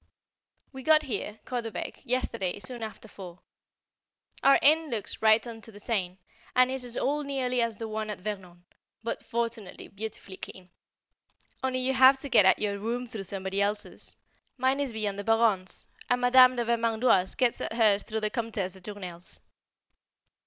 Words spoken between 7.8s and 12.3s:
one at Vernon, but fortunately beautifully clean. Only you have to